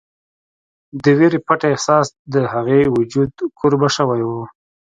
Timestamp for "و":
4.25-4.31